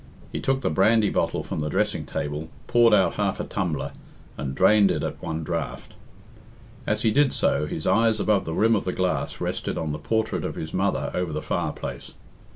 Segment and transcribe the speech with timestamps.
[0.31, 3.91] He took the brandy bottle from the dressing table, poured out half a tumbler,
[4.35, 5.93] and drained it at one draught.
[6.87, 9.99] As he did so, his eyes above the rim of the glass rested on the
[9.99, 12.15] portrait of his mother over the fireplace.